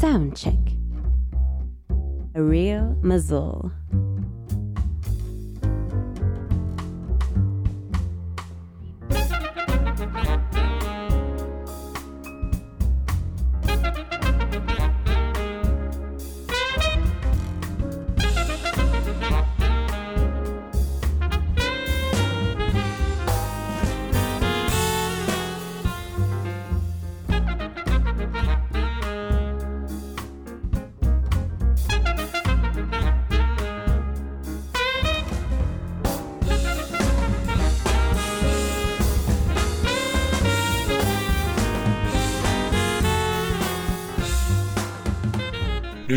[0.00, 0.54] Sound check.
[2.34, 3.70] A real muzzle.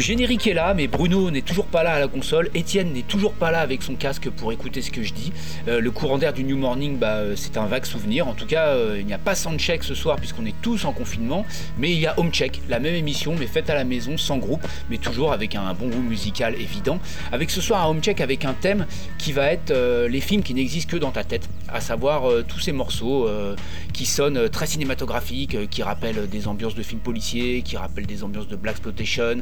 [0.04, 2.50] Générique est là, mais Bruno n'est toujours pas là à la console.
[2.54, 5.32] Étienne n'est toujours pas là avec son casque pour écouter ce que je dis.
[5.70, 8.28] Euh, le courant d'air du New Morning, bah, euh, c'est un vague souvenir.
[8.28, 10.92] En tout cas, euh, il n'y a pas Soundcheck ce soir puisqu'on est tous en
[10.92, 11.46] confinement.
[11.78, 14.68] Mais il y a Homecheck, la même émission, mais faite à la maison, sans groupe,
[14.90, 17.00] mais toujours avec un bon goût musical évident.
[17.32, 18.86] Avec ce soir un Homecheck avec un thème
[19.18, 19.74] qui va être
[20.08, 21.48] les films qui n'existent que dans ta tête.
[21.74, 23.28] À savoir tous ces morceaux
[23.94, 28.48] qui sonnent très cinématographiques, qui rappellent des ambiances de films policiers, qui rappellent des ambiances
[28.48, 29.42] de Black Exploitation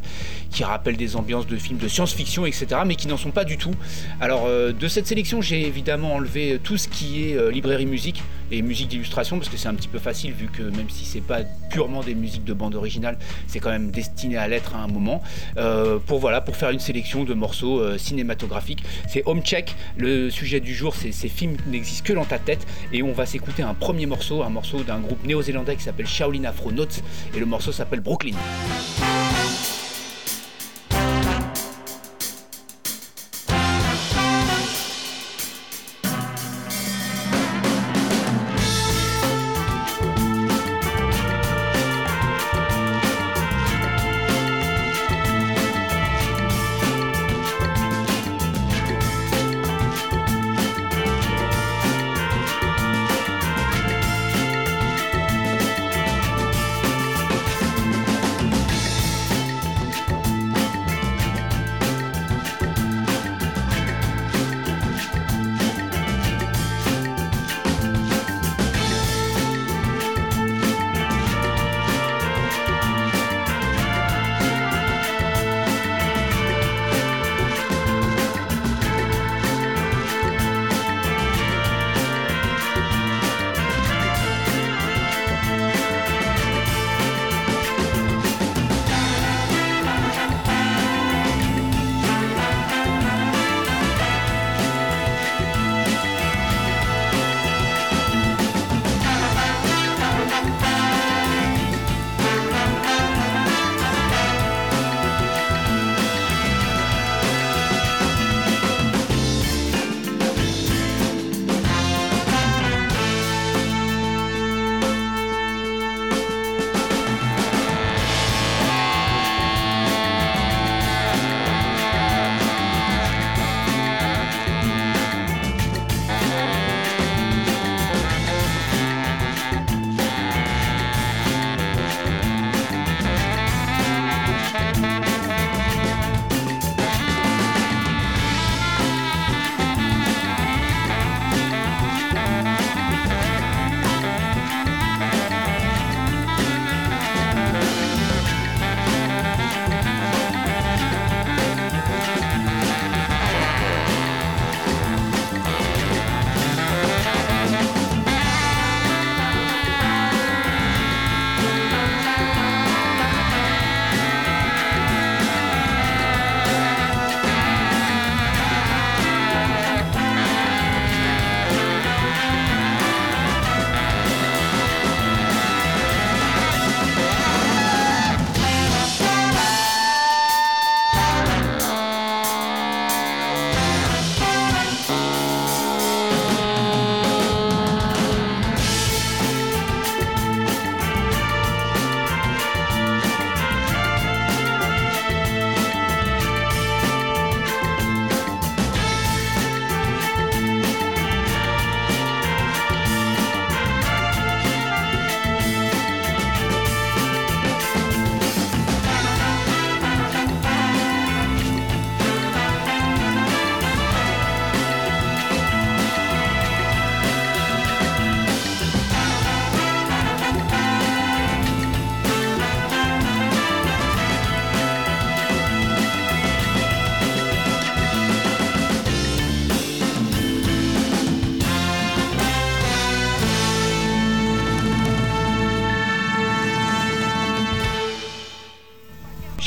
[0.52, 3.58] qui rappellent des ambiances de films de science-fiction, etc., mais qui n'en sont pas du
[3.58, 3.74] tout.
[4.20, 8.24] Alors, euh, de cette sélection, j'ai évidemment enlevé tout ce qui est euh, librairie musique
[8.52, 11.22] et musique d'illustration, parce que c'est un petit peu facile, vu que même si c'est
[11.22, 14.88] pas purement des musiques de bande originale, c'est quand même destiné à l'être à un
[14.88, 15.22] moment.
[15.58, 18.84] Euh, pour voilà, pour faire une sélection de morceaux cinématographiques.
[19.08, 19.76] C'est Home Check.
[19.98, 23.26] Le sujet du jour, c'est ces films n'existent que dans ta tête, et on va
[23.26, 27.02] s'écouter un premier morceau, un morceau d'un groupe néo-zélandais qui s'appelle Shaolin Afro Notes,
[27.36, 28.36] et le morceau s'appelle Brooklyn.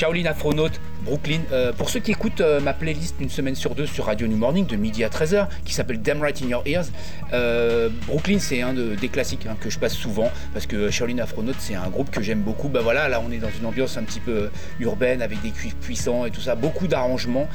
[0.04, 0.68] Shaolin Afronaut,
[1.06, 1.40] Brooklyn.
[1.50, 4.36] Euh, pour ceux qui écoutent euh, ma playlist une semaine sur deux sur Radio New
[4.36, 6.84] Morning de midi à 13h, qui s'appelle Damn Right in Your Ears,
[7.32, 11.54] euh, Brooklyn c'est un des classiques hein, que je passe souvent parce que Shaolin Afronaut
[11.58, 12.68] c'est un groupe que j'aime beaucoup.
[12.68, 15.76] Bah voilà, là on est dans une ambiance un petit peu urbaine avec des cuivres
[15.76, 17.48] puissants et tout ça, beaucoup d'arrangements.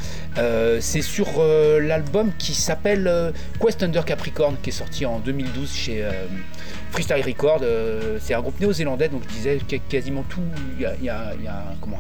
[0.80, 1.28] c'est sur
[1.80, 3.32] l'album qui s'appelle
[3.62, 6.04] Quest Under Capricorn qui est sorti en 2012 chez
[6.92, 7.62] Freestyle Record.
[8.20, 9.60] c'est un groupe néo-zélandais donc je disais
[9.90, 10.42] quasiment tout,
[10.78, 11.34] il y a,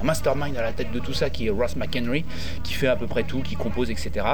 [0.01, 2.25] un mastermind à la tête de tout ça qui est Ross McHenry,
[2.63, 4.25] qui fait à peu près tout, qui compose, etc.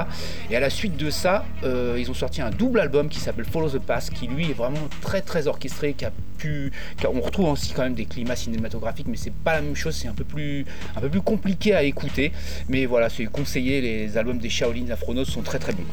[0.50, 3.46] Et à la suite de ça, euh, ils ont sorti un double album qui s'appelle
[3.46, 6.72] Follow the Pass, qui lui est vraiment très très orchestré, qui a pu,
[7.04, 10.08] on retrouve aussi quand même des climats cinématographiques, mais c'est pas la même chose, c'est
[10.08, 10.66] un peu plus,
[10.96, 12.32] un peu plus compliqué à écouter.
[12.70, 15.86] Mais voilà, c'est conseillé, les albums des Shaolin Afronos sont très très bons.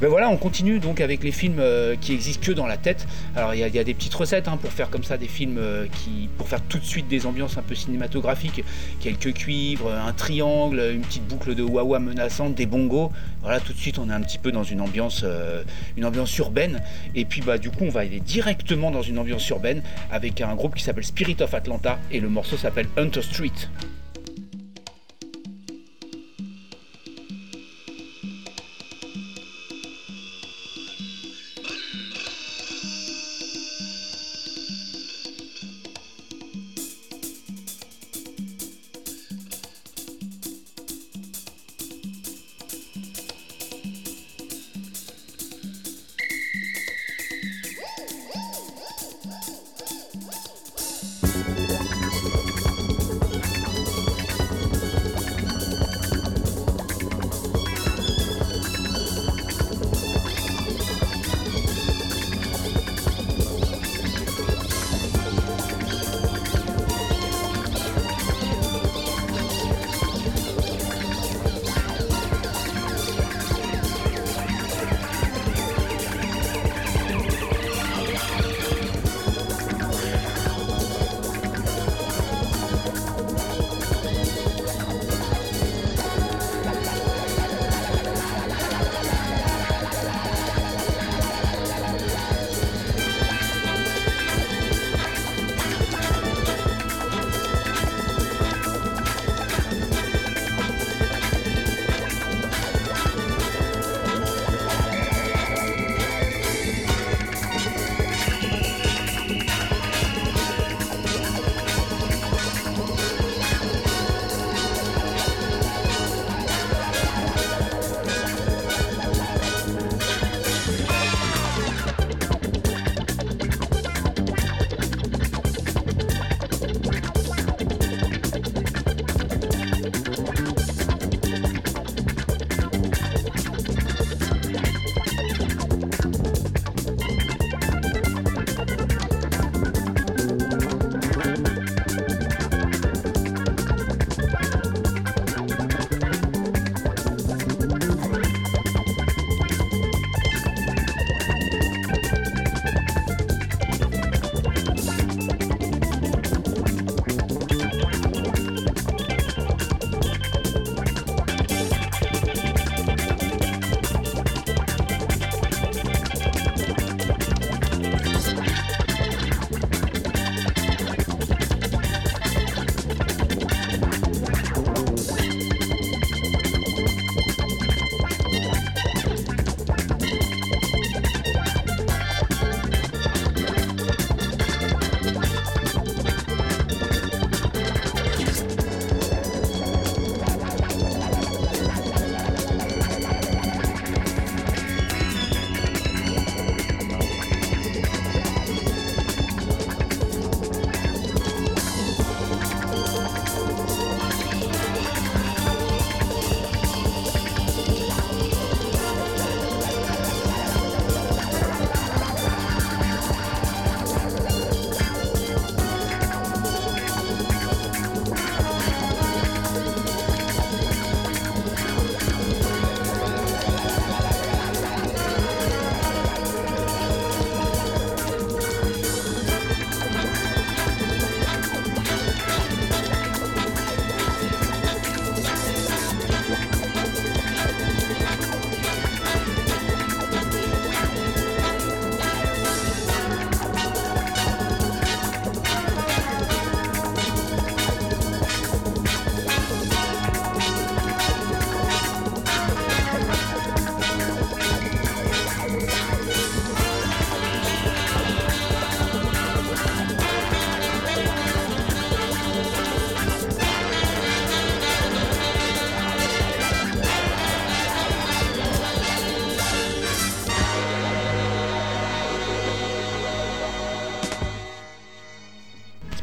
[0.00, 3.06] Ben voilà, on continue donc avec les films euh, qui existent que dans la tête.
[3.34, 6.28] Alors il y, a des recettes hein, pour faire comme ça des films euh, qui,
[6.38, 8.64] pour faire tout de suite des ambiances un peu cinématographiques,
[9.00, 13.12] quelques cuivres, un triangle, une petite boucle de wah menaçante, des bongos.
[13.42, 15.62] Voilà, tout de suite on est un petit peu dans une ambiance, euh,
[15.96, 16.82] une ambiance urbaine.
[17.14, 20.54] Et puis bah du coup on va aller directement dans une ambiance urbaine avec un
[20.54, 23.52] groupe qui s'appelle Spirit of Atlanta et le morceau s'appelle Hunter Street.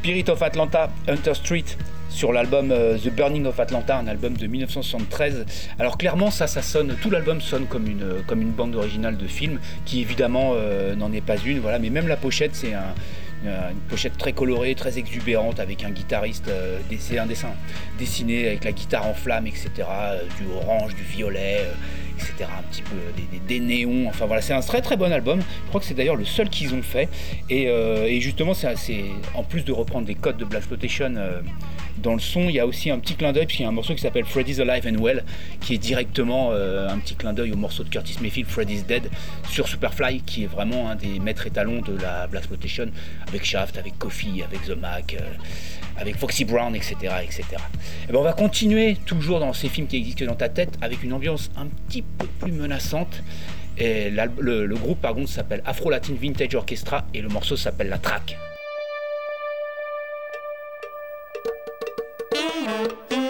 [0.06, 1.66] Spirit of Atlanta, Hunter Street,
[2.10, 5.48] sur l'album euh, The Burning of Atlanta, un album de 1973.
[5.80, 9.26] Alors clairement, ça, ça sonne, tout l'album sonne comme une, comme une bande originale de
[9.26, 12.74] film, qui évidemment euh, n'en est pas une, voilà, mais même la pochette, c'est
[13.46, 16.52] une pochette très colorée, très exubérante, avec un guitariste,
[17.00, 17.56] c'est un dessin
[17.98, 19.72] dessiné avec la guitare en flamme, etc.,
[20.40, 21.62] du orange, du violet,
[22.16, 22.50] etc.
[22.58, 22.96] Un petit peu
[23.48, 24.08] des, néons.
[24.08, 25.40] Enfin voilà, c'est un très très bon album.
[25.40, 27.10] Je crois que c'est d'ailleurs le seul qu'ils ont fait.
[27.50, 31.42] Et, euh, justement, c'est en plus de reprendre des codes de Black Exploitation euh,
[32.06, 33.74] dans le son, il y a aussi un petit clin d'œil, puisqu'il y a un
[33.74, 35.24] morceau qui s'appelle Freddy's Alive and Well,
[35.60, 39.10] qui est directement euh, un petit clin d'œil au morceau de Curtis Mayfield, Freddy's Dead,
[39.50, 42.44] sur Superfly, qui est vraiment un des maîtres étalons de la Black
[43.28, 45.18] avec Shaft, avec Kofi, avec The Mac
[45.98, 46.96] avec Foxy Brown, etc.
[47.24, 47.44] etc.
[48.08, 51.04] Et ben on va continuer toujours dans ces films qui existent dans ta tête avec
[51.04, 53.24] une ambiance un petit peu plus menaçante.
[53.78, 57.98] Et le, groupe par contre s'appelle Afro Latin Vintage Orchestra et le morceau s'appelle La
[57.98, 58.38] Track.
[62.66, 63.25] Thank you.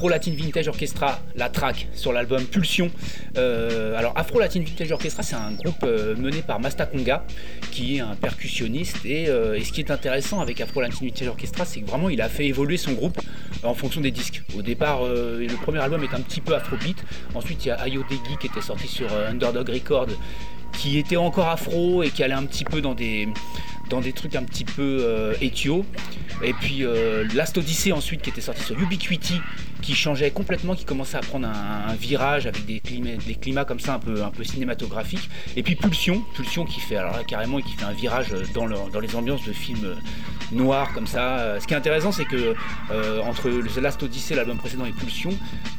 [0.00, 2.90] Afro Latin Vintage Orchestra, la track sur l'album Pulsion.
[3.36, 7.22] Euh, alors Afro Latin Vintage Orchestra, c'est un groupe euh, mené par Masta Konga,
[7.70, 9.04] qui est un percussionniste.
[9.04, 12.30] Et, ce qui est intéressant avec Afro Latin Vintage Orchestra, c'est que vraiment il a
[12.30, 13.20] fait évoluer son groupe
[13.62, 14.42] en fonction des disques.
[14.56, 16.96] Au départ, le premier album est un petit peu afrobeat.
[17.34, 20.16] Ensuite, il y a Ayo Degi qui était sorti sur Underdog Records
[20.78, 23.28] qui était encore afro et qui allait un petit peu dans des,
[23.90, 25.34] dans trucs un petit peu euh,
[26.42, 29.40] Et puis euh, Last Odyssey ensuite qui était sorti sur Ubiquity,
[29.82, 33.98] qui changeait complètement, qui commençait à prendre un, virage avec des climats, comme ça un
[33.98, 35.28] peu, un peu cinématographiques.
[35.56, 39.14] Et puis Pulsion, Pulsion qui fait alors carrément qui fait un virage dans, dans les
[39.16, 39.96] ambiances de films
[40.52, 41.60] noirs comme ça.
[41.60, 42.54] Ce qui est intéressant c'est que
[42.90, 45.30] euh, entre The Last Odyssey, l'album précédent et Pulsion,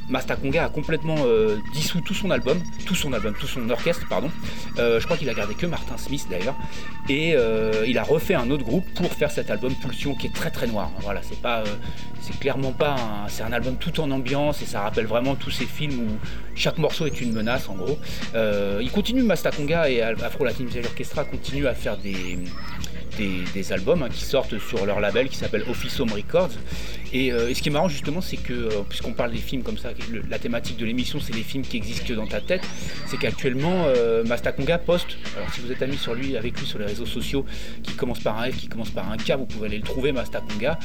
[0.10, 4.06] Masta Konga a complètement euh, dissous tout son album, tout son album, tout son orchestre,
[4.10, 4.30] pardon.
[4.78, 6.56] je crois qu'il a gardé que Martin Smith d'ailleurs.
[7.10, 7.36] Et
[7.88, 10.68] il a refait un autre groupe pour faire cet album Pulsion qui est très très
[10.68, 10.92] noir.
[11.02, 11.66] Voilà, c'est pas, euh,
[12.20, 12.96] c'est clairement pas,
[13.28, 16.08] c'est un album tout en ambiance et ça rappelle vraiment tous ces films où
[16.56, 17.98] chaque morceau est une menace en gros.
[18.36, 22.38] Euh, il continue Mastakonga et Afro Latin Music Orchestra continue à faire des
[23.17, 26.52] des, albums hein, qui sortent sur leur label qui s'appelle Office Home Records.
[27.13, 29.78] Euh, et, ce qui est marrant justement, c'est que, euh, puisqu'on parle des films comme
[29.78, 29.89] ça,
[30.30, 32.62] la thématique de l'émission, c'est les films qui existent dans ta tête,
[33.08, 36.80] c'est qu'actuellement, euh, Mastakonga poste, alors si vous êtes ami sur lui, avec lui sur
[36.80, 37.45] les réseaux sociaux,
[37.84, 40.12] qui commence par un F, qui commence par un K, vous pouvez aller le trouver,
[40.12, 40.80] Mastakonga.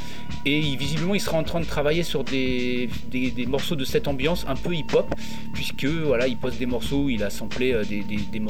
[0.45, 4.45] Et visiblement, il sera en train de travailler sur des, des, morceaux de cette ambiance
[4.49, 5.15] un peu hip-hop,
[5.55, 8.43] puisque voilà, il poste des morceaux il a samplé des, des,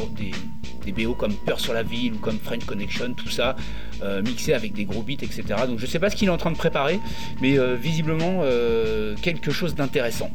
[0.87, 3.57] des, BO comme Peur sur la ville ou comme French Connection, tout ça,
[4.03, 5.45] euh, mixé avec des gros beats, etc.
[5.67, 7.01] Donc je sais pas ce qu'il est en train de préparer,
[7.41, 10.31] mais euh, visiblement euh, quelque chose d'intéressant.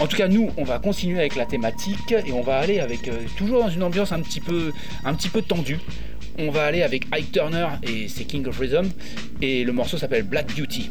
[0.00, 3.10] En tout cas, nous, on va continuer avec la thématique et on va aller avec
[3.36, 4.72] toujours dans une ambiance un petit peu,
[5.04, 5.78] un petit peu tendue.
[6.38, 8.88] On va aller avec Ike Turner et c'est King of Rhythm
[9.40, 10.90] et le morceau s'appelle Black Beauty.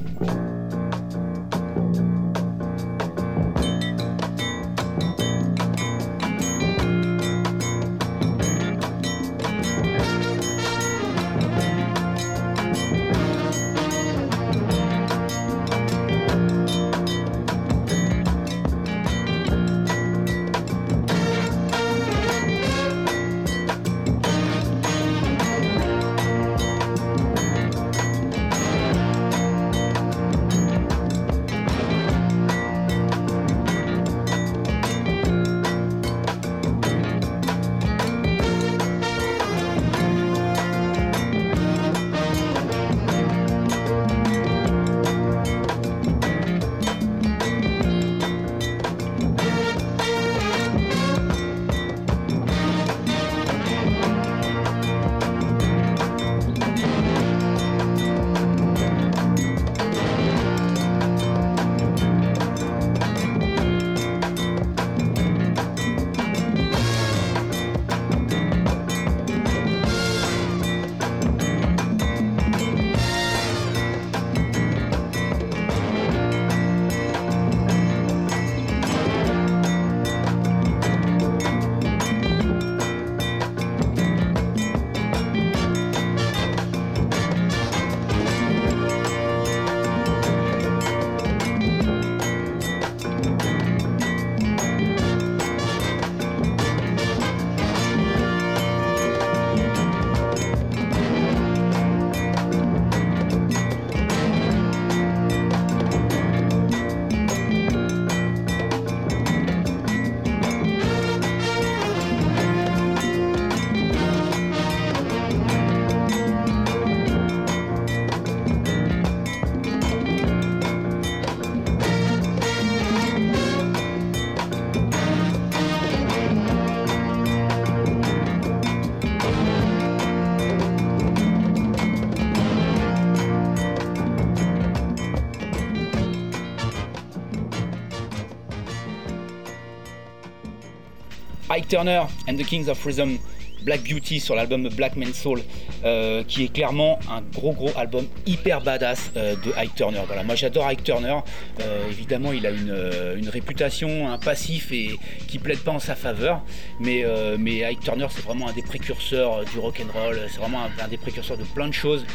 [141.74, 143.18] Turner and the Kings of Rhythm,
[143.64, 145.42] Black Beauty sur l'album Black Man's Soul,
[145.84, 150.02] euh, qui est clairement un gros gros album hyper badass euh, de Ike Turner.
[150.06, 151.18] Voilà, moi j'adore Ike Turner.
[151.62, 156.44] Euh, évidemment, il a une, réputation, un passif et qui plaide pas en sa faveur.
[156.80, 157.04] Mais,
[157.40, 160.20] mais Ike Turner, c'est vraiment un des précurseurs du rock and roll.
[160.30, 162.06] C'est vraiment un, des précurseurs de plein de choses.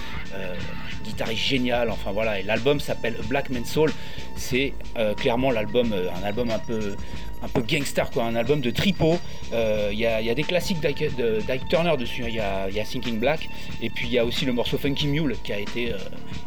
[1.05, 1.91] guitariste génial.
[1.91, 3.91] Enfin voilà, et l'album s'appelle Black Man's Soul.
[4.37, 4.73] C'est
[5.17, 6.95] clairement l'album, un album un peu
[7.43, 9.19] un peu gangster, quoi, un album de tripo.
[9.53, 13.49] Euh, il y, a des classiques d'Ike Turner dessus, il y, a, Thinking Black,
[13.83, 15.99] et puis il y a aussi le morceau Funky Mule qui a été, euh,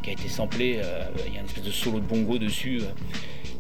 [0.04, 2.82] qui a été samplé, euh, il y a une espèce de solo de bongo dessus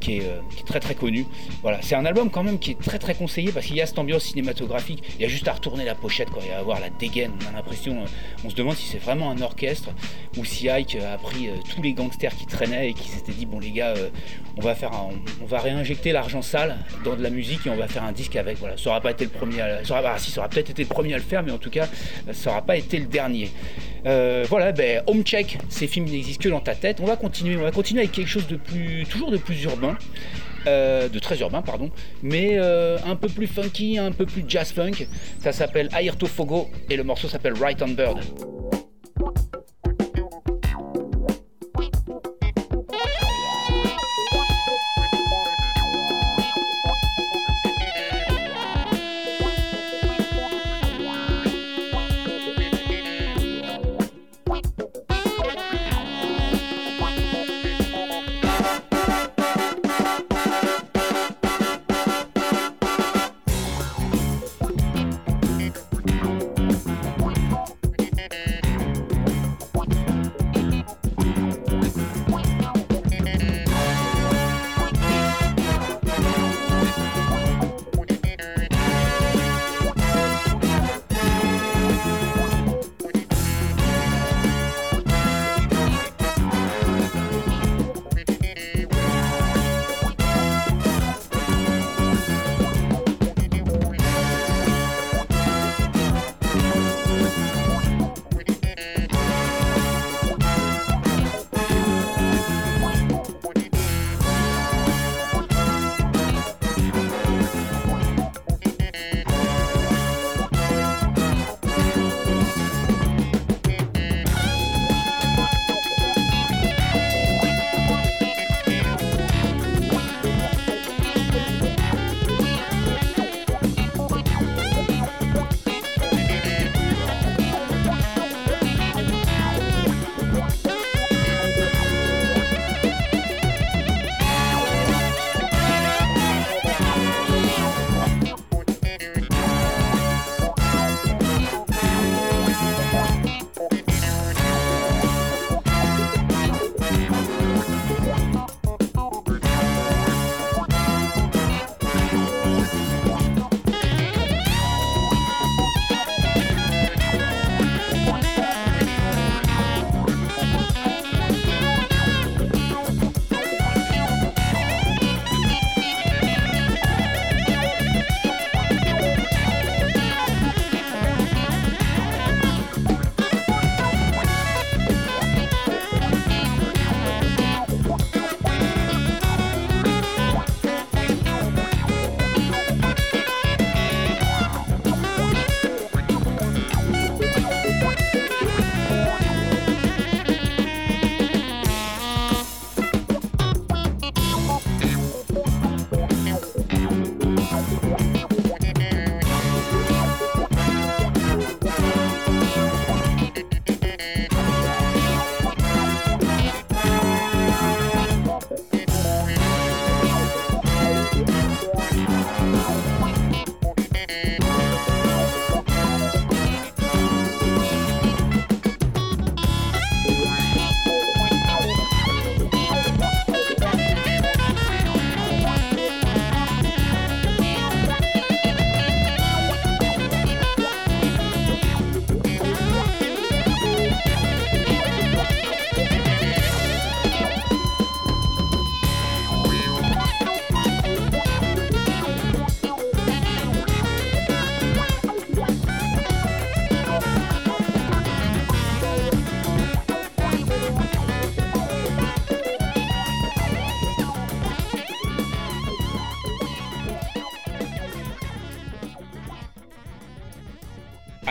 [0.01, 1.25] qui est, très très connu.
[1.61, 3.85] Voilà, c'est un album quand même qui est très très conseillé parce qu'il y a
[3.85, 5.03] cette ambiance cinématographique.
[5.15, 7.31] Il y a juste à retourner la pochette, quoi, et à avoir la dégaine.
[7.45, 8.03] On a l'impression,
[8.43, 9.89] on se demande si c'est vraiment un orchestre
[10.37, 13.59] ou si Ike a pris tous les gangsters qui traînaient et qui s'étaient dit bon
[13.59, 13.93] les gars,
[14.57, 14.91] on va faire,
[15.41, 18.35] on, va réinjecter l'argent sale dans de la musique et on va faire un disque
[18.35, 18.57] avec.
[18.57, 20.89] Voilà, ça aura pas été le premier, à, ça ah, si aura peut-être été le
[20.89, 21.87] premier à le faire, mais en tout cas,
[22.31, 23.49] ça aura pas été le dernier.
[24.05, 26.99] Euh, voilà, ben, Home Check, ces films n'existent que dans ta tête.
[27.01, 29.97] On va continuer, on va continuer avec quelque chose de plus, toujours de plus urbain.
[30.67, 31.89] Euh, de très urbain, pardon,
[32.21, 35.07] mais euh, un peu plus funky, un peu plus jazz funk.
[35.39, 38.19] Ça s'appelle Ayrto Fogo et le morceau s'appelle Right on Bird.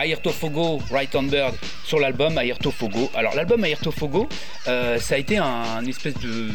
[0.03, 3.11] Ayrto Fogo, Right on Bird sur l'album Ayrto Fogo.
[3.13, 4.27] Alors l'album Ayrto Fogo,
[4.67, 6.49] euh, ça a été un, espèce de,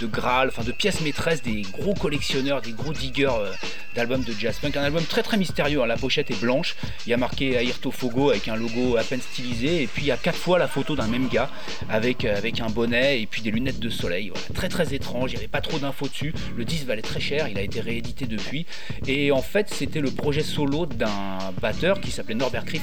[0.00, 3.52] de, graal, enfin de pièce maîtresse des gros collectionneurs, des gros diggers euh,
[3.94, 4.72] d'album de jazz funk.
[4.76, 5.82] Un album très très mystérieux.
[5.82, 5.86] Hein.
[5.86, 6.76] La pochette est blanche.
[7.06, 9.82] Il y a marqué Ayrto Fogo avec un logo à peine stylisé.
[9.82, 11.50] Et puis il y a quatre fois la photo d'un même gars
[11.88, 14.32] avec, euh, avec un bonnet et puis des lunettes de soleil.
[14.54, 15.32] Très très étrange.
[15.32, 16.34] Il n'y avait pas trop d'infos dessus.
[16.56, 17.48] Le disque valait très cher.
[17.48, 18.66] Il a été réédité depuis.
[19.06, 22.82] Et en fait, c'était le projet solo d'un batteur qui s'appelait Norbert Criff.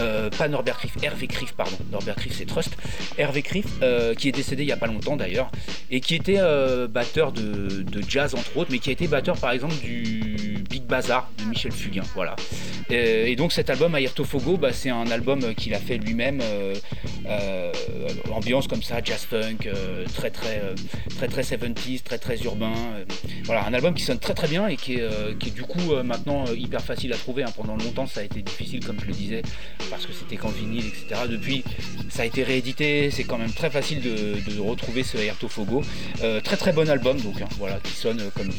[0.00, 1.76] Euh, pas Norbert Criff, Hervé Criff, pardon.
[1.90, 2.76] Norbert Criff, c'est Trust.
[3.18, 5.50] Hervé Criff, euh, qui est décédé il n'y a pas longtemps d'ailleurs.
[5.90, 6.40] Et qui était
[6.88, 10.82] batteur de, de jazz entre autres, mais qui a été batteur par exemple du Big
[10.84, 12.02] Bazar de Michel Fugain.
[12.14, 12.36] Voilà.
[12.90, 16.74] Et, donc cet album Ayrto Fogo, bah, c'est un album qu'il a fait lui-même, euh,
[17.26, 17.72] euh,
[18.32, 20.60] ambiance comme ça, jazz funk, euh, très très
[21.16, 22.72] très très 70s, très très urbain.
[23.44, 26.82] voilà, un album qui sonne très très bien et qui est, du coup maintenant hyper
[26.82, 27.42] facile à trouver.
[27.44, 27.52] Hein.
[27.56, 29.42] Pendant longtemps ça a été difficile comme je le disais,
[29.90, 31.22] parce que c'était qu'en vinyle, etc.
[31.28, 31.64] Depuis
[32.10, 35.82] ça a été réédité, c'est quand même très facile de, retrouver ce Ayrto Fogo.
[36.44, 38.50] très très bon album donc hein, voilà, qui sonne comme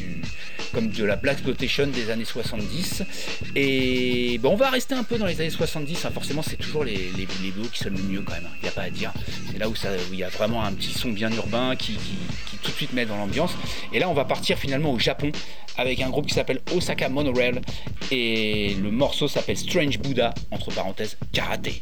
[0.73, 3.03] comme de la Black Exploitation des années 70.
[3.55, 6.05] Et bon, on va rester un peu dans les années 70.
[6.05, 6.11] Hein.
[6.13, 7.25] Forcément, c'est toujours les, les,
[7.71, 8.43] qui sonnent le mieux quand même.
[8.43, 8.59] Il hein.
[8.63, 9.11] n'y a pas à dire.
[9.51, 9.73] C'est là où,
[10.11, 11.97] il y a vraiment un petit son bien urbain qui,
[12.61, 13.55] tout de suite met dans l'ambiance.
[13.91, 15.31] Et là, on va partir finalement au Japon
[15.77, 17.59] avec un groupe qui s'appelle Osaka Monorail.
[18.11, 21.81] Et le morceau s'appelle Strange Buddha, entre parenthèses, karaté.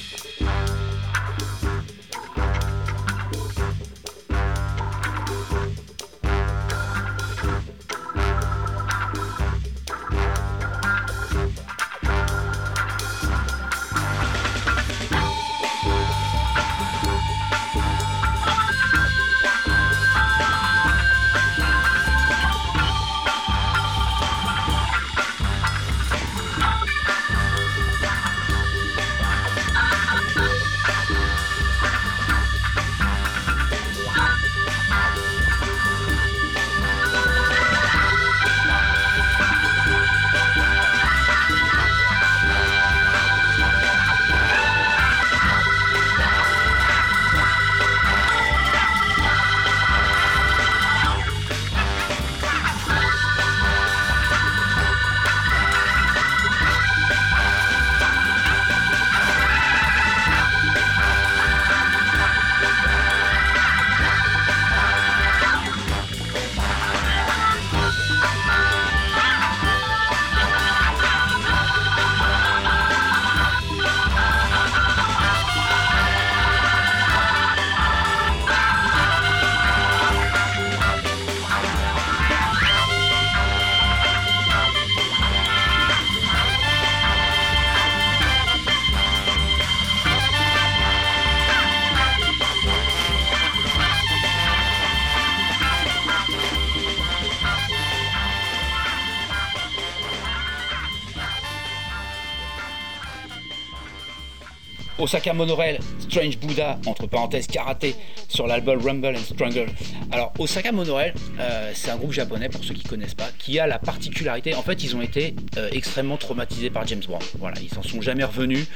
[105.11, 107.97] Osaka Monorail, Strange Buddha, entre parenthèses karaté,
[108.29, 109.65] sur l'album Rumble and Struggle.
[110.09, 113.67] Alors Osaka Monorail, euh, c'est un groupe japonais pour ceux qui connaissent pas, qui a
[113.67, 117.21] la particularité, en fait ils ont été euh, extrêmement traumatisés par James Brown.
[117.39, 118.67] Voilà, ils s'en sont jamais revenus.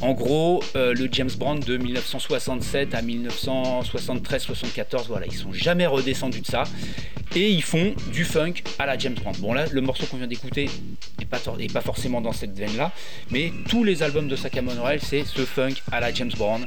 [0.00, 6.40] En gros, euh, le James Brown de 1967 à 1973-74, voilà, ils sont jamais redescendus
[6.40, 6.64] de ça.
[7.36, 9.34] Et ils font du funk à la James Brown.
[9.40, 10.70] Bon là, le morceau qu'on vient d'écouter
[11.18, 12.92] n'est pas, forcément dans cette veine-là,
[13.30, 16.64] mais tous les albums de Osaka Monorail, c'est ce funk à la James Brown,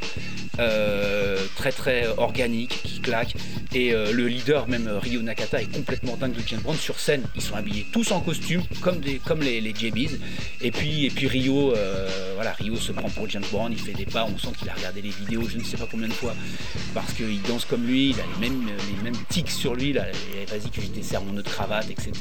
[0.60, 3.36] euh, très très organique, qui claque.
[3.74, 6.76] Et euh, le leader, même euh, Ryo Nakata, est complètement dingue de James Brown.
[6.78, 9.02] Sur scène, ils sont habillés tous en costume, comme,
[9.42, 10.18] les, les JBs.
[10.62, 11.74] Et puis, et puis Rio,
[12.36, 15.02] voilà, se prend pour James Brown, il fait des pas, on sent qu'il a regardé
[15.02, 16.36] les vidéos, je ne sais pas combien de fois,
[16.94, 20.70] parce qu'il danse comme lui, il a les mêmes, les mêmes tics sur lui, vas-y
[20.72, 22.12] que je desserre mon nœud de cravate, etc.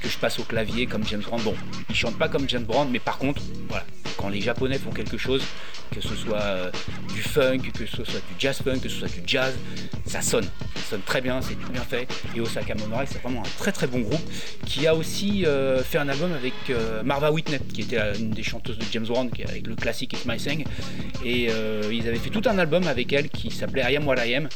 [0.00, 1.40] Que je passe au clavier comme James Brown.
[1.42, 1.54] Bon,
[1.88, 3.84] il chante pas comme James Brown, mais par contre, voilà,
[4.16, 5.42] quand les Japonais font quelque chose,
[5.90, 6.70] que ce soit euh,
[7.14, 9.54] du funk, que ce soit du jazz funk, que ce soit du jazz,
[10.06, 10.48] ça sonne.
[10.76, 12.08] Ça sonne très bien, c'est bien fait.
[12.36, 14.20] Et Osaka Monorail, c'est vraiment un très très bon groupe
[14.66, 18.42] qui a aussi euh, fait un album avec euh, Marva Whitney, qui était une des
[18.42, 20.64] chanteuses de James Brown, avec le classique It's My Thing.
[21.24, 21.50] Et
[21.90, 24.48] ils avaient fait tout un album avec elle qui s'appelait I Am What I Am,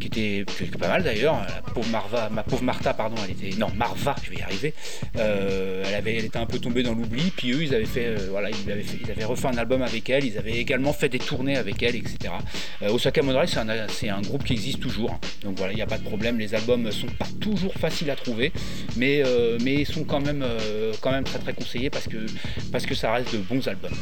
[0.00, 0.44] qui était,
[0.78, 1.36] pas mal d'ailleurs.
[1.46, 3.56] La pauvre Marva, ma pauvre Martha, pardon, elle était.
[3.56, 4.74] Non, Marva, je vais y arriver.
[5.14, 7.30] elle, avait, elle était un peu tombée dans l'oubli.
[7.36, 8.14] Puis eux, ils avaient fait.
[8.30, 10.24] voilà, ils avaient, fait, ils avaient refait un album avec elle.
[10.24, 12.34] Ils avaient également fait des tournées avec elle, etc.
[12.82, 13.48] Euh, Osaka Monorail,
[13.88, 15.18] c'est un, groupe qui existe toujours.
[15.42, 16.38] Donc voilà, il n'y a pas de problème.
[16.38, 18.52] Les albums sont pas toujours faciles à trouver,
[18.96, 22.26] mais, euh, mais sont quand même, euh, quand même très très conseillés parce que,
[22.72, 23.96] parce que ça reste de bons albums.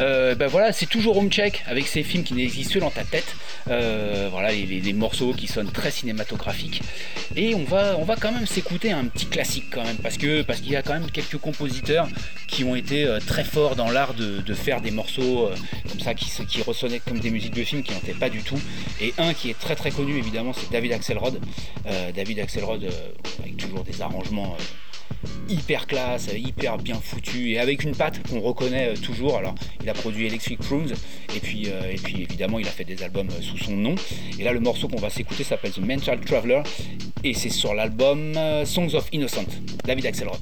[0.00, 3.04] Euh, ben voilà, c'est toujours home check avec ces films qui n'existent que dans ta
[3.04, 3.34] tête.
[3.68, 6.82] Euh, voilà, les, morceaux qui sonnent très cinématographiques.
[7.36, 10.42] Et on va, on va quand même s'écouter un petit classique quand même, parce que
[10.42, 12.08] parce qu'il y a quand même quelques compositeurs
[12.48, 15.48] qui ont été euh, très forts dans l'art de, faire des morceaux
[15.88, 18.42] comme ça qui, qui ressonnaient comme des musiques de films qui n'en étaient pas du
[18.42, 18.60] tout.
[19.00, 21.40] Et un qui est très très connu évidemment, c'est David Axelrod.
[22.14, 22.84] David Axelrod
[23.38, 24.56] avec toujours des arrangements
[25.48, 29.36] hyper classe, hyper bien foutu et avec une patte qu'on reconnaît euh, toujours.
[29.36, 30.92] Alors, il a produit Electric Prunes
[31.34, 33.94] et puis, euh, et puis évidemment, il a fait des albums euh, sous son nom.
[34.38, 36.62] Et là, le morceau qu'on va s'écouter s'appelle The Mental Traveler
[37.24, 38.34] et c'est sur l'album
[38.64, 39.46] Songs of Innocent,
[39.84, 40.40] David Axelrod.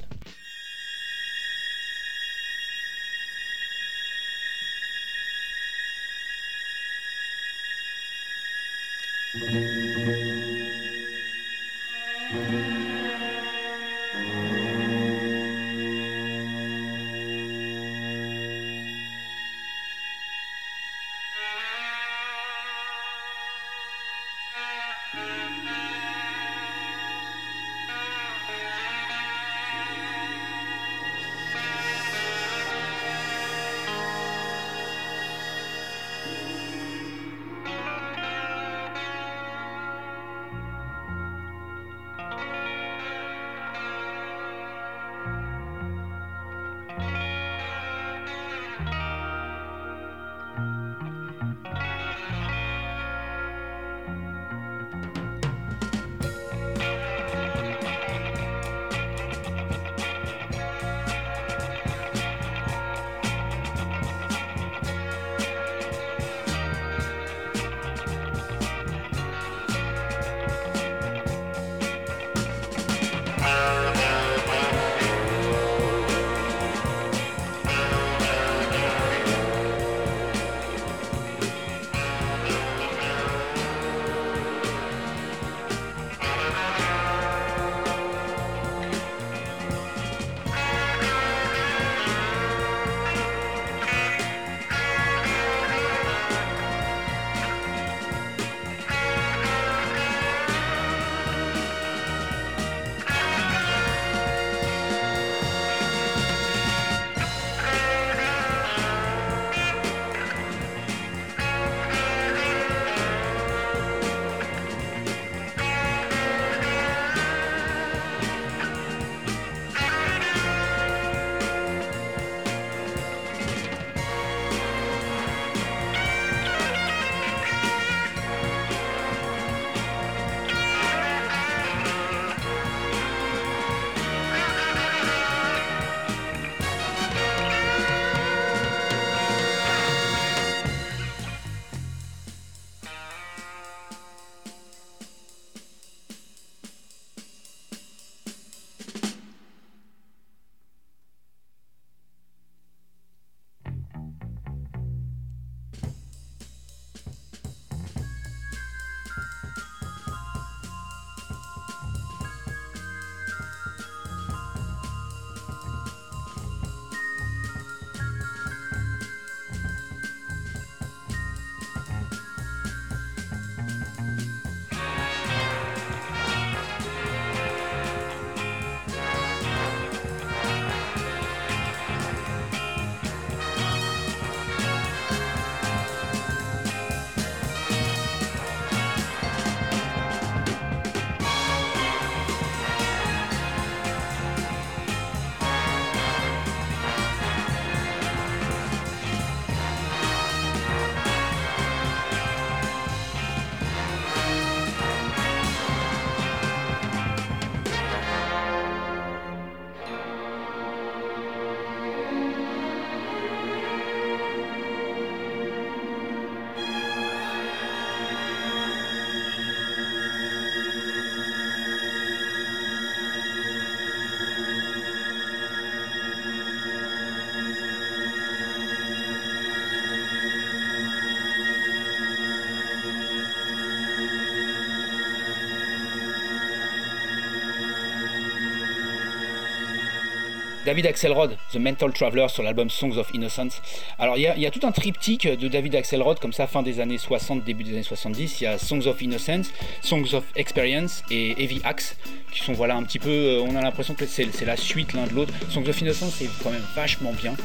[240.69, 243.59] David Axelrod, The Mental Traveler sur l'album Songs of Innocence.
[243.97, 246.99] Alors il y, a tout un triptyque de David Axelrod comme ça fin des années
[246.99, 248.39] 60, début des années 70.
[248.39, 249.51] Il y a Songs of Innocence,
[249.81, 251.95] Songs of Experience et Heavy Axe
[252.43, 255.13] sont voilà un petit peu, euh, on a l'impression que c'est la suite l'un de
[255.13, 255.33] l'autre.
[255.49, 257.35] Songs of Innocence c'est quand même vachement bien.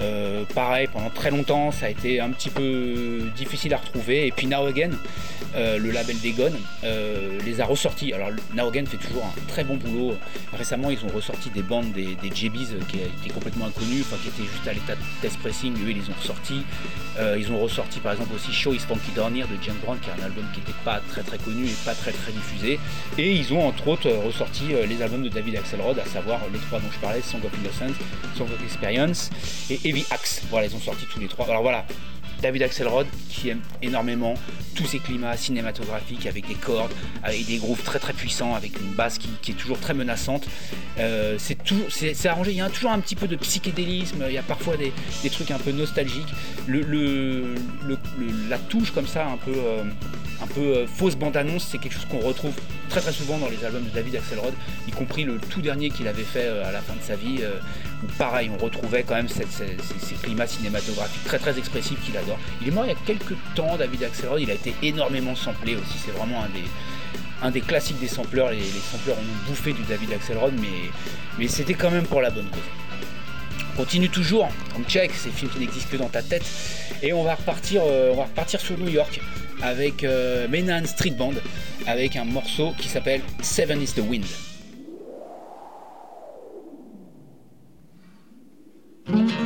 [0.00, 4.32] Euh, pareil pendant très longtemps ça a été un petit peu difficile à retrouver et
[4.32, 4.90] puis Now Again,
[5.54, 6.52] euh, le label d'Egon,
[7.44, 8.12] les a ressortis.
[8.12, 10.16] Alors Now Again fait toujours un très bon boulot.
[10.56, 14.28] Récemment ils ont ressorti des bandes des, des JBs qui étaient complètement inconnus, enfin qui
[14.28, 16.62] étaient juste à l'état de test pressing, eux ils les ont ressortis.
[17.38, 20.08] ils ont ressorti par exemple aussi Show is Funky Down Here de James Brown qui
[20.08, 22.78] est un album qui n'était pas très très connu et pas très très diffusé.
[23.18, 26.58] Et ils ont entre autres ressorti euh, les albums de David Axelrod, à savoir les
[26.58, 27.96] trois dont je parlais, Song of Innocence,
[28.36, 29.30] Song of Experience
[29.70, 30.42] et Heavy Axe.
[30.50, 31.46] Voilà, ils ont sorti tous les trois.
[31.48, 31.84] Alors voilà,
[32.42, 34.34] David Axelrod qui aime énormément
[34.74, 38.92] tous ces climats cinématographiques avec des cordes, avec des grooves très très puissants, avec une
[38.94, 40.46] basse qui, est toujours très menaçante.
[40.98, 42.50] Euh, c'est arrangé.
[42.52, 44.24] Il y a toujours un petit peu de psychédélisme.
[44.26, 44.92] Il y a parfois des,
[45.30, 46.32] trucs un peu nostalgiques.
[48.48, 49.84] La touche comme ça, un peu, euh,
[50.42, 52.54] un peu euh, fausse bande-annonce, c'est quelque chose qu'on retrouve
[52.88, 54.52] très très souvent dans les albums de David Axelrod,
[54.86, 57.40] y compris le tout dernier qu'il avait fait à la fin de sa vie.
[58.18, 59.44] Pareil, on retrouvait quand même ces,
[60.22, 62.38] climats cinématographiques très très expressifs qu'il adore.
[62.60, 64.40] Il est mort il y a quelques temps, David Axelrod.
[64.40, 65.98] Il a été énormément samplé aussi.
[66.04, 66.44] C'est vraiment
[67.42, 68.50] un des, classiques des sampleurs.
[68.50, 72.48] Les, les sampleurs ont bouffé du David Axelrod, mais, c'était quand même pour la bonne
[72.48, 72.60] cause.
[73.74, 74.48] On continue toujours,
[74.78, 76.44] on check ces films qui n'existent que dans ta tête,
[77.02, 79.18] et on va repartir, euh, on sur New York
[79.62, 80.46] avec euh,
[80.84, 81.32] Street Band,
[81.86, 84.26] avec un morceau qui s'appelle Seven is the Wind.
[89.04, 89.42] Thank you.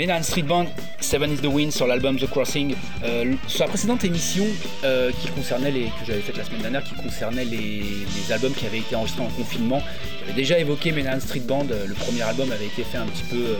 [0.00, 0.64] Ménan Street Band,
[0.98, 2.74] Seven is the Wind sur l'album The Crossing.
[3.04, 4.46] Euh, sur la précédente émission
[4.82, 8.64] euh, qui concernait les, que j'avais faite la semaine dernière, qui concernait les, albums qui
[8.64, 9.82] avaient été enregistrés en confinement,
[10.20, 11.66] j'avais déjà évoqué Ménan Street Band.
[11.70, 13.56] Euh, le premier album avait été fait un petit peu.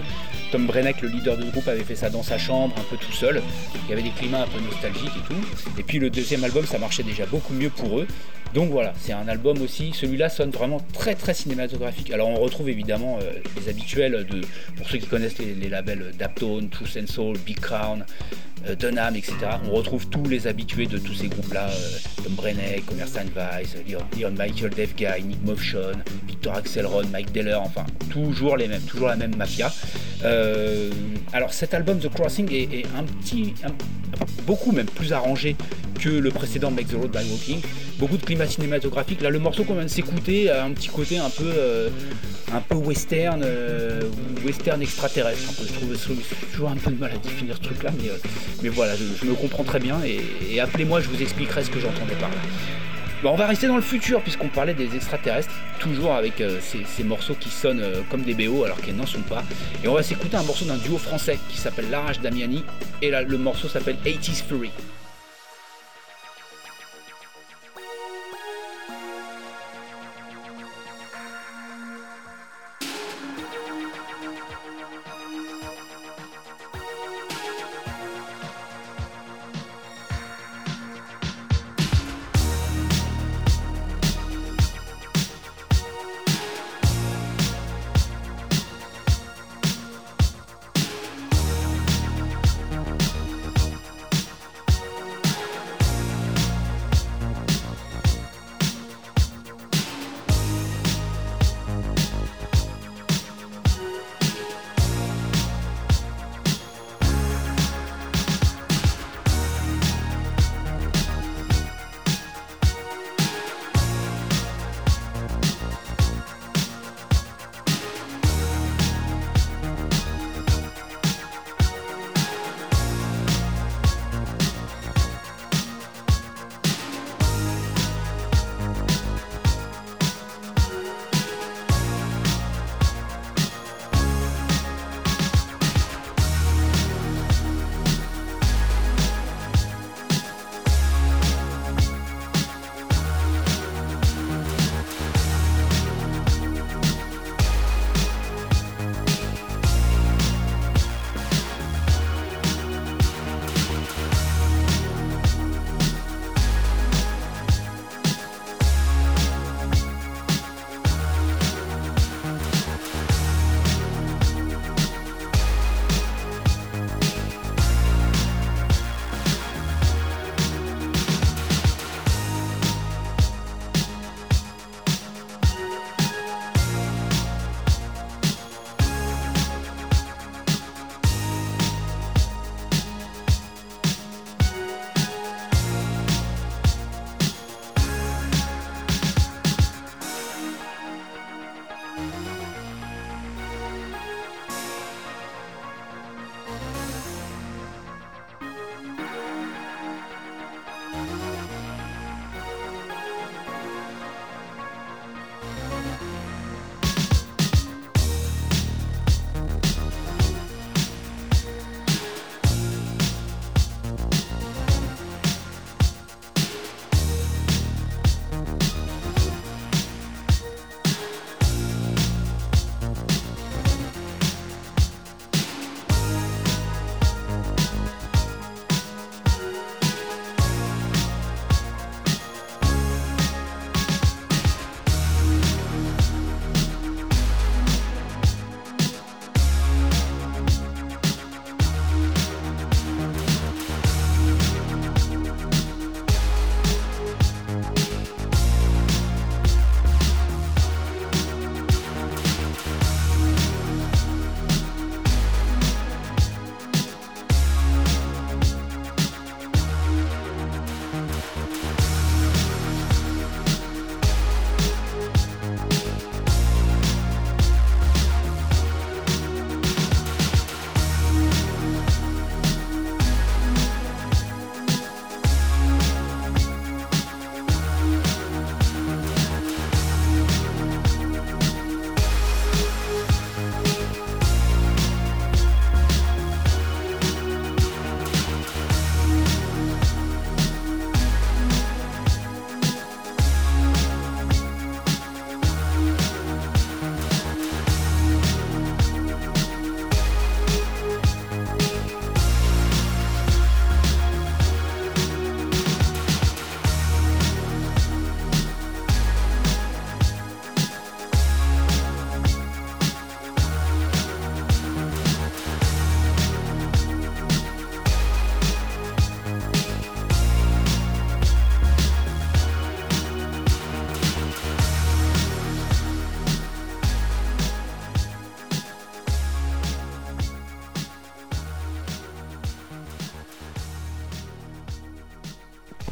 [0.50, 3.12] Tom Brenneck, le leader du groupe, avait fait ça dans sa chambre, un peu tout
[3.12, 3.42] seul.
[3.84, 5.78] Il y avait des climats un peu nostalgiques et tout.
[5.78, 8.06] Et puis le deuxième album, ça marchait déjà beaucoup mieux pour eux.
[8.54, 9.92] Donc voilà, c'est un album aussi.
[9.94, 12.10] Celui-là sonne vraiment très très cinématographique.
[12.10, 14.40] Alors on retrouve évidemment euh, les habituels de,
[14.76, 18.04] pour ceux qui connaissent les, labels Daptone, Truth and Soul, Big Crown,
[18.66, 19.36] euh, Dunham, etc.
[19.66, 24.32] On retrouve tous les habitués de tous ces groupes-là euh, Tom Brennan, Commerce Vice, Leon,
[24.36, 24.94] Michael, Dave
[25.24, 25.92] Nick Motion,
[26.26, 29.72] Victor Axelrod, Mike Deller, enfin toujours les mêmes, toujours la même mafia.
[31.32, 33.54] Alors cet album The Crossing est, un petit,
[34.46, 35.56] beaucoup même plus arrangé
[36.00, 37.60] que le précédent Make the Road by Walking.
[37.98, 39.20] Beaucoup de climat cinématographique.
[39.20, 41.90] Là, le morceau qu'on vient de s'écouter a un petit côté un peu, euh,
[42.52, 44.00] un peu western, euh,
[44.44, 45.52] western extraterrestre.
[45.62, 46.16] Je trouve
[46.52, 48.16] toujours un peu de mal à définir ce truc-là, mais, euh,
[48.62, 49.98] mais voilà, je, me comprends très bien.
[50.02, 52.36] Et, appelez-moi, je vous expliquerai ce que j'entendais par là.
[53.24, 57.50] On va rester dans le futur puisqu'on parlait des extraterrestres, toujours avec ces, morceaux qui
[57.50, 59.42] sonnent comme des BO alors qu'ils n'en sont pas.
[59.84, 62.64] Et on va s'écouter un morceau d'un duo français qui s'appelle Larage Damiani
[63.02, 64.70] et là, le morceau s'appelle 80s Fury.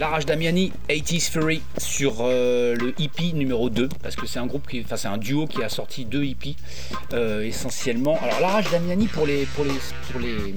[0.09, 4.47] La Rage Damiani, 80s Fury sur euh, le hippie numéro 2 parce que c'est un
[4.47, 6.57] groupe qui enfin c'est un duo qui a sorti deux hippies
[7.13, 8.19] euh, essentiellement.
[8.23, 9.75] Alors La Rage Damiani pour les pour les
[10.11, 10.55] pour les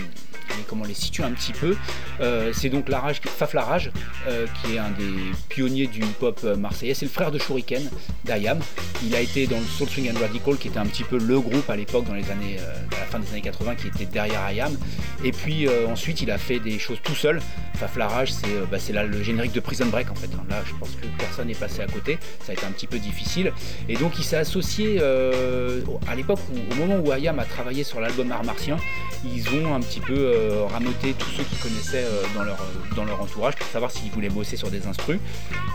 [0.67, 1.75] comment les situe un petit peu.
[2.21, 3.89] Euh, c'est donc Larage, Faf Larage,
[4.27, 6.93] euh, qui est un des pionniers du hip-hop euh, marseillais.
[6.93, 7.81] C'est le frère de Shuriken,
[8.23, 8.59] d'Ayam.
[9.03, 11.39] Il a été dans le Soul Swing and Radical, qui était un petit peu le
[11.39, 14.43] groupe à l'époque, dans les années, à la fin des années 80, qui était derrière
[14.43, 14.77] Ayam.
[15.23, 17.41] Et puis ensuite, il a fait des choses tout seul.
[17.73, 20.29] Faf Larage, c'est bah, le générique de Prison Break en fait.
[20.47, 22.19] Là, je pense que personne n'est passé à côté.
[22.45, 23.53] Ça a été un petit peu difficile.
[23.89, 26.39] Et donc, il s'est associé à l'époque,
[26.71, 28.77] au moment où Ayam a travaillé sur l'album Art Martien,
[29.23, 32.95] ils ont un petit peu euh, ramoter tous ceux qui connaissaient euh, dans, leur, euh,
[32.95, 35.19] dans pour savoir s'ils voulaient bosser sur des instrus.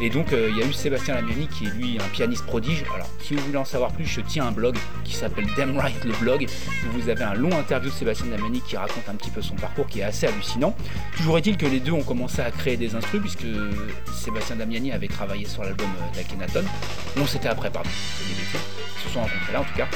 [0.00, 2.84] Et donc il y a eu Sébastien Lamiani qui est lui un pianiste prodige.
[2.94, 6.04] Alors si vous voulez en savoir plus, je tiens un blog qui s'appelle Damn Right
[6.04, 6.46] le blog
[6.86, 9.54] où vous avez un long interview de Sébastien Lamiani qui raconte un petit peu son
[9.54, 10.74] parcours qui est assez hallucinant.
[11.16, 13.46] Toujours est-il que les deux ont commencé à créer des instrus puisque
[14.12, 16.64] Sébastien Damiani avait travaillé sur l'album d'Akenaton.
[17.16, 17.90] Non, c'était après, pardon.
[18.28, 19.88] Ils se sont rencontrés là en tout cas.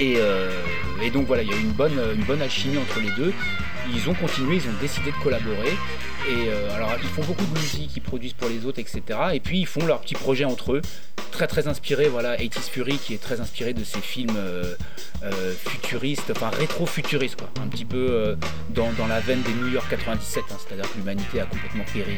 [0.00, 0.50] Euh,
[1.02, 3.32] et, donc voilà, il y a eu une bonne, une bonne alchimie entre les deux.
[3.92, 5.76] Ils ont continué, ils ont décidé de collaborer.
[6.28, 9.02] Et euh, alors ils font beaucoup de musique, ils produisent pour les autres, etc.
[9.32, 10.82] Et puis ils font leurs petits projets entre eux,
[11.30, 12.08] très très inspirés.
[12.08, 14.74] Voilà, 80 Fury qui est très inspiré de ces films euh,
[15.66, 17.50] futuristes, enfin rétro-futuristes, quoi.
[17.62, 18.36] Un petit peu
[18.70, 20.56] dans, la veine des New York 97, hein.
[20.58, 22.16] c'est-à-dire que l'humanité a complètement péri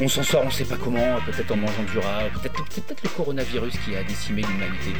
[0.00, 3.08] on s'en sort, on sait pas comment, peut-être en mangeant du rat, peut-être peut le
[3.10, 4.92] coronavirus qui a décimé l'humanité.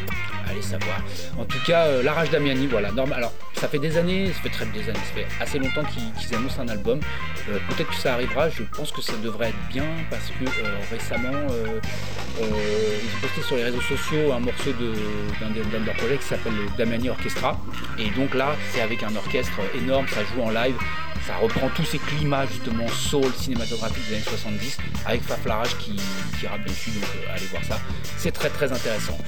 [0.48, 1.00] Allez savoir.
[1.38, 2.90] En tout cas, euh, la rage d'Amiani, voilà.
[2.90, 3.18] Normal.
[3.18, 6.34] Alors, ça fait des années, ça fait très des années, ça fait assez longtemps qu'ils
[6.34, 7.00] annoncent un album.
[7.48, 10.76] Euh, peut-être que ça arrivera, je pense que ça devrait être bien parce que euh,
[10.90, 11.46] récemment,
[12.38, 16.54] ils ont posté sur les réseaux sociaux un morceau d'un de, leur projet qui s'appelle
[16.54, 17.58] le Damiani Orchestra.
[17.98, 20.76] Et donc là, c'est avec un orchestre énorme, ça joue en live
[21.26, 25.96] ça reprend tous ces climats justement soul cinématographiques des années 70 avec Faflarage qui,
[26.38, 27.78] qui rappe dessus donc euh, allez voir ça.
[28.16, 29.18] C'est très très intéressant.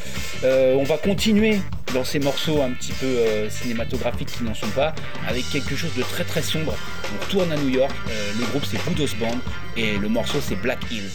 [0.45, 1.61] Euh, on va continuer
[1.95, 4.95] dans ces morceaux un petit peu euh, cinématographiques qui n'en sont pas
[5.28, 6.74] avec quelque chose de très très sombre.
[7.14, 7.95] On retourne à New York
[8.38, 9.38] le groupe c'est Boudos Band
[9.76, 11.11] et le morceau c'est Black Hills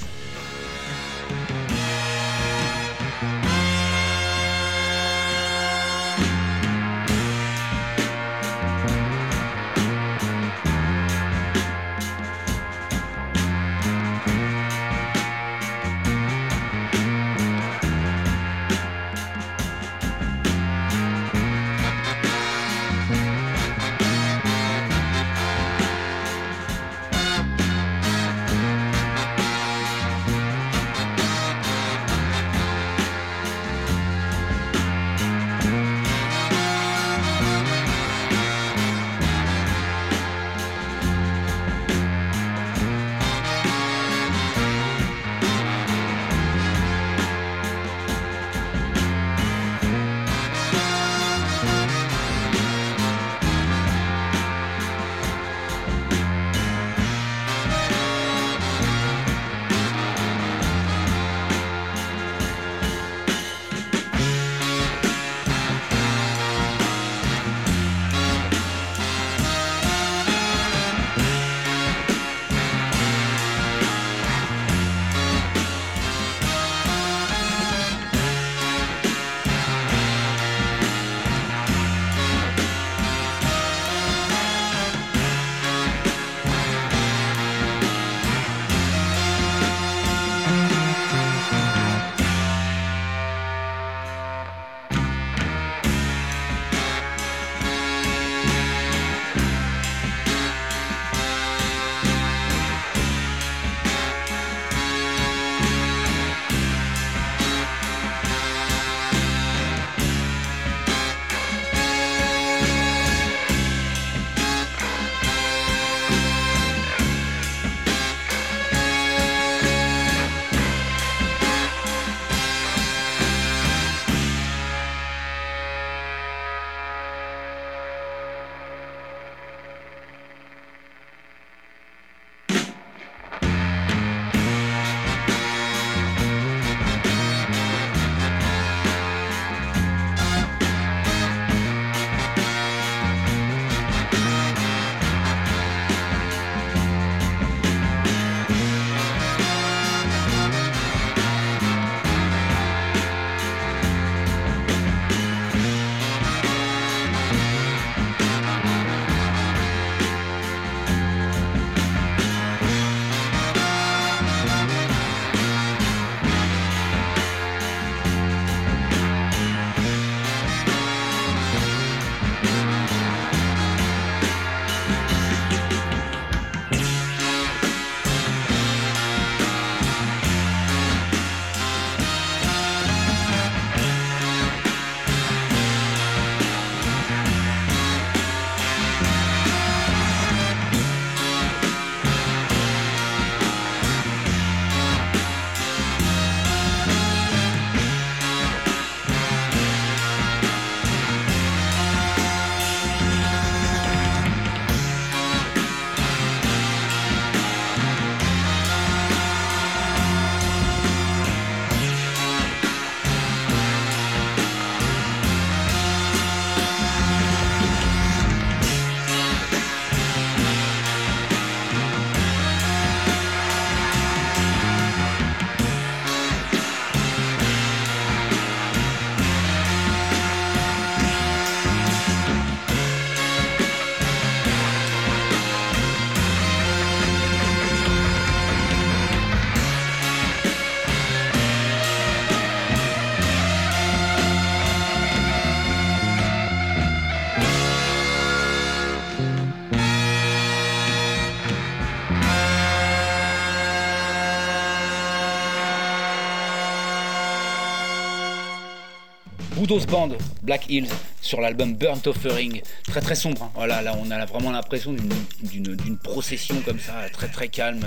[259.67, 260.09] Band,
[260.43, 260.87] Black Hills,
[261.21, 263.43] sur l'album Burnt Offering, très très sombre.
[263.43, 263.51] Hein.
[263.53, 267.85] Voilà, là on a vraiment l'impression d'une procession comme ça, très très calme,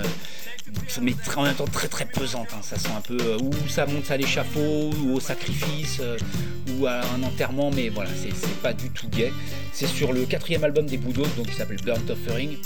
[1.01, 2.49] mais en même temps très très pesante.
[2.53, 2.61] Hein.
[2.61, 6.17] Ça sent un peu euh, où ça monte à l'échafaud, ou au sacrifice, euh,
[6.77, 9.33] ou à un enterrement, mais voilà, c'est pas du tout gay.
[9.73, 12.57] C'est sur le quatrième album des Boudos, donc qui s'appelle Burnt Offering,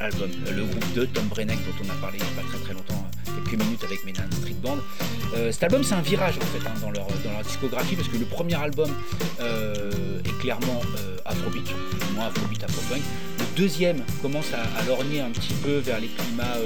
[0.00, 2.58] album, le groupe de Tom Brennan dont on a parlé il n'y a pas très
[2.58, 3.07] très longtemps
[3.48, 4.78] quelques minutes avec Menan Street Band.
[5.34, 8.08] Euh, cet album, c'est un virage en fait hein, dans, leur, dans leur discographie parce
[8.08, 8.90] que le premier album
[9.40, 11.68] euh, est clairement euh, afrobeat,
[12.14, 13.02] moins afrobeat, afropunk.
[13.38, 16.56] Le deuxième commence à, lorgner un petit peu vers les climats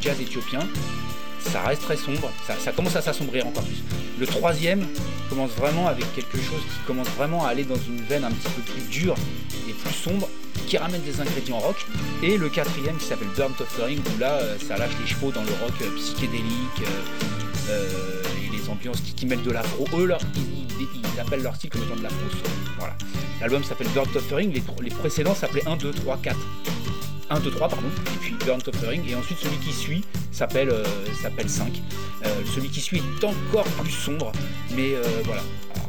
[0.00, 0.60] jazz éthiopiens.
[1.40, 3.82] Ça reste très sombre, ça commence à s'assombrir encore plus.
[4.18, 4.86] Le troisième
[5.28, 8.48] commence vraiment avec quelque chose qui commence vraiment à aller dans une veine un petit
[8.48, 9.14] peu plus dure
[9.68, 10.28] et plus sombre
[10.74, 11.86] qui ramène des ingrédients rock.
[12.20, 15.44] Et le quatrième qui s'appelle Burnt Offering, où là, euh, ça lâche les chevaux dans
[15.44, 16.82] le rock euh, psychédélique
[17.70, 19.86] euh, et les ambiances qui, mêlent de l'afro.
[19.96, 20.18] Eux, leur,
[20.80, 22.18] ils, appellent leur style comme étant de l'afro.
[22.80, 22.96] Voilà.
[23.40, 26.36] L'album s'appelle Burnt Offering, les, les précédents s'appelaient 1, 2, 3, 4.
[27.30, 30.74] 1, 2, 3, pardon, et puis Burnt Offering, et ensuite celui qui suit s'appelle
[31.22, 31.72] s'appelle 5.
[32.52, 34.32] celui qui suit est encore plus sombre,
[34.74, 34.94] mais
[35.24, 35.42] voilà.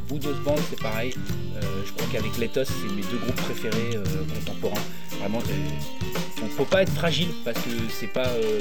[0.08, 1.12] Boudos Band, c'est pareil.
[1.56, 4.04] Euh, je crois qu'avec Lethos, c'est mes deux groupes préférés euh,
[4.34, 4.82] contemporains.
[5.20, 5.40] Vraiment,
[6.42, 8.60] ne faut pas être fragile parce que c'est pas, euh,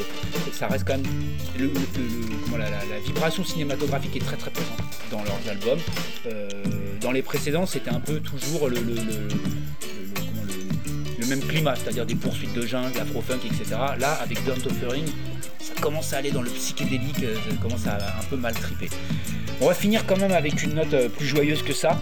[0.53, 1.05] ça reste quand même
[2.57, 4.79] la, vibration cinématographique est très très présente
[5.11, 5.79] dans leurs albums.
[7.01, 8.79] dans les précédents, c'était un peu toujours le,
[11.27, 13.77] même climat, c'est-à-dire des poursuites de jungle, afro-funk, etc.
[13.97, 15.05] Là, avec Burnt Offering,
[15.59, 18.89] ça commence à aller dans le psychédélique, ça commence à un peu mal triper.
[19.61, 22.01] On va finir quand même avec une note euh, plus joyeuse que ça.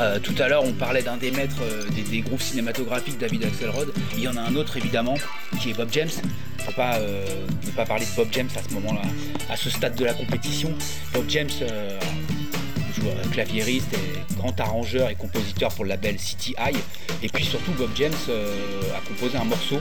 [0.00, 3.92] Euh, tout à l'heure, on parlait d'un des maîtres euh, des, groupes cinématographiques, David Axelrod.
[4.16, 5.14] Il y en a un autre évidemment,
[5.60, 6.10] qui est Bob James.
[6.58, 9.02] Faut pas ne pas parler de Bob James à ce moment-là,
[9.50, 10.72] à ce stade de la compétition.
[11.12, 11.50] Bob James,
[12.98, 13.94] joueur claviériste
[14.38, 16.76] grand arrangeur et compositeur pour le label City High.
[17.22, 18.14] Et puis surtout, Bob James
[18.96, 19.80] a composé un morceau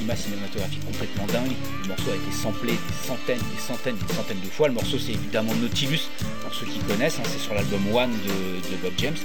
[0.00, 1.52] climat cinématographique complètement dingue.
[1.82, 4.68] Le morceau a été samplé des centaines, des centaines, des centaines de fois.
[4.68, 6.08] Le morceau, c'est évidemment Nautilus,
[6.42, 7.18] pour ceux qui connaissent.
[7.18, 9.16] Hein, c'est sur l'album One de, Bob James.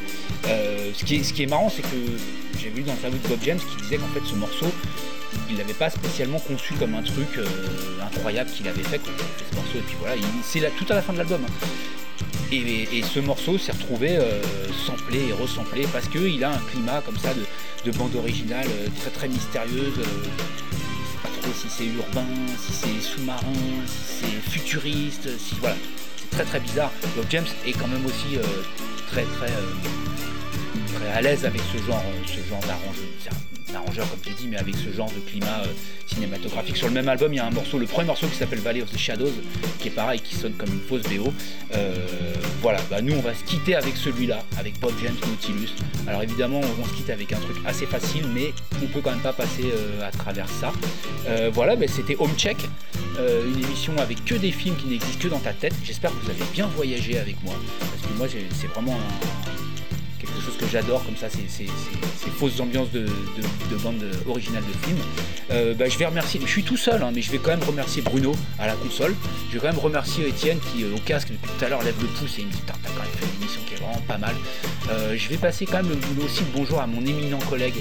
[0.47, 3.83] Euh, ce, qui est, marrant, c'est que j'ai vu dans l'interview de Bob James qui
[3.83, 4.67] disait qu'en fait, ce morceau,
[5.49, 7.45] il l'avait pas spécialement conçu comme un truc euh,
[8.01, 9.77] incroyable qu'il avait fait, quand il fait ce morceau.
[9.77, 11.41] Et puis voilà, c'est tout à la fin de l'album.
[11.45, 11.67] Hein.
[12.51, 14.41] Et, ce morceau s'est retrouvé euh,
[14.85, 19.09] samplé et resamplé parce qu'il a un climat comme ça de, bande originale euh, très
[19.11, 19.99] très mystérieuse.
[19.99, 22.25] Euh, pas trop si c'est urbain,
[22.59, 23.41] si c'est sous-marin,
[23.87, 25.75] si c'est futuriste, si voilà.
[26.17, 26.91] C'est très très bizarre.
[27.15, 28.37] Bob James est quand même aussi
[29.11, 34.47] très très très à l'aise avec ce genre, ce genre d'arrangement arrangeur comme tu dis,
[34.47, 35.67] mais avec ce genre de climat euh,
[36.07, 36.77] cinématographique.
[36.77, 38.81] Sur le même album, il y a un morceau, le premier morceau qui s'appelle Valley
[38.81, 39.33] of the Shadows,
[39.79, 41.33] qui est pareil, qui sonne comme une fausse BO.
[41.73, 41.93] Euh,
[42.61, 45.73] voilà, bah, nous on va se quitter avec celui-là, avec Bob James Nautilus.
[46.07, 48.53] Alors évidemment, on se quitte avec un truc assez facile, mais
[48.83, 50.71] on peut quand même pas passer euh, à travers ça.
[51.53, 52.57] voilà, bah, c'était Home Check,
[53.17, 55.73] une émission avec que des films qui n'existent que dans ta tête.
[55.83, 59.54] J'espère que vous avez bien voyagé avec moi, parce que moi c'est vraiment un
[60.53, 61.65] que j'adore comme ça, ces,
[62.37, 64.97] fausses ambiances de, de, bande originale de film.
[65.51, 67.63] Euh, bah, je vais remercier, je suis tout seul, hein, mais je vais quand même
[67.63, 69.15] remercier Bruno à la console.
[69.49, 71.95] Je vais quand même remercier Étienne qui euh, au casque depuis tout à l'heure lève
[72.01, 74.01] le pouce et il me dit t'as quand même fait une émission qui est vraiment
[74.07, 74.35] pas mal.
[74.89, 77.75] Euh, je vais passer quand même le, aussi le bonjour à mon éminent collègue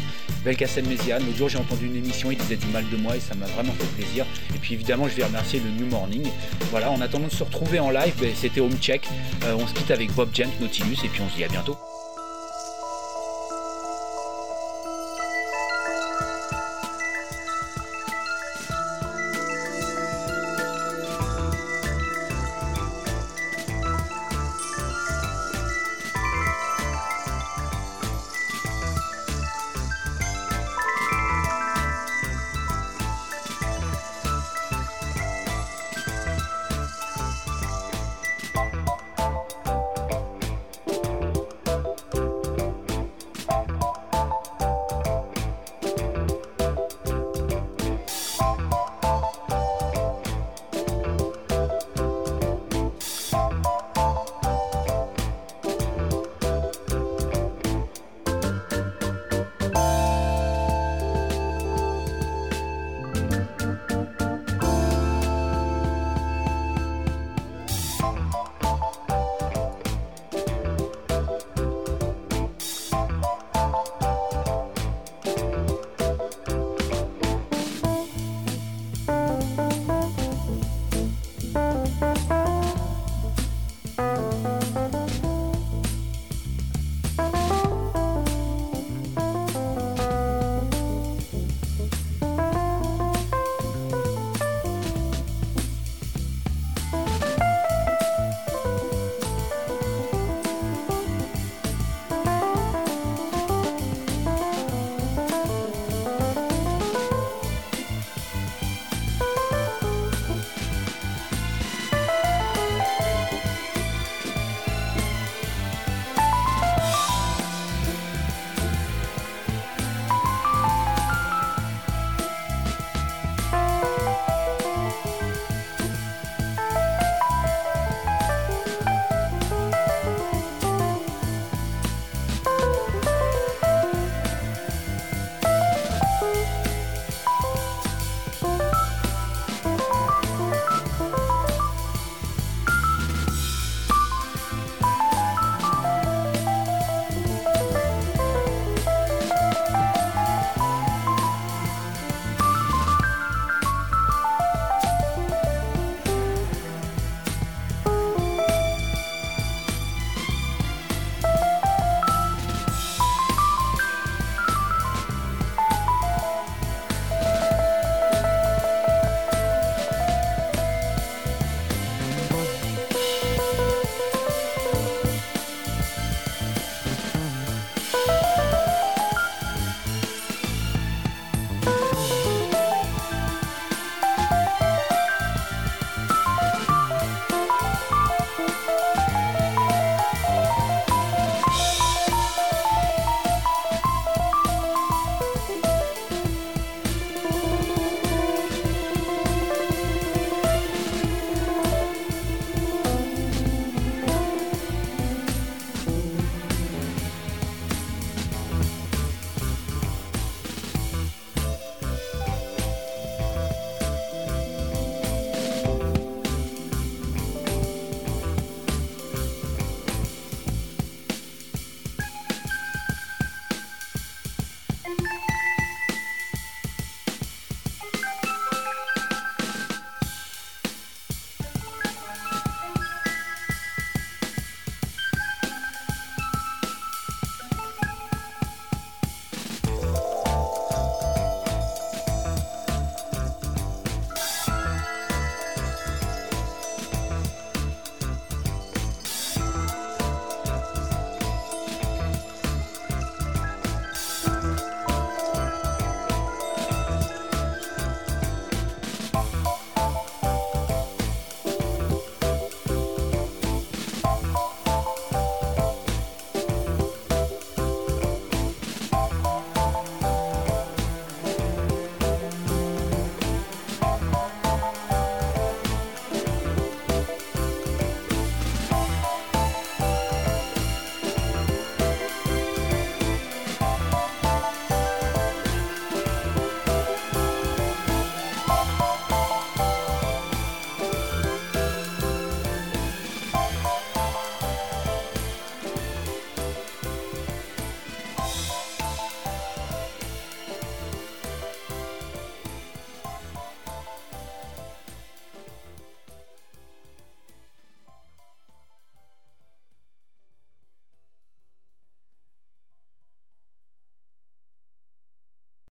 [0.44, 1.24] Belkacem Méziane.
[1.24, 3.46] L'autre jour j'ai entendu une émission, il disait du mal de moi et ça m'a
[3.46, 4.26] vraiment fait plaisir.
[4.54, 6.26] Et puis évidemment je vais remercier le New Morning.
[6.70, 9.08] Voilà, en attendant de se retrouver en live, ben, c'était Home Check.
[9.42, 11.76] on se quitte avec Bob James, Nautilus et puis on se dit à bientôt.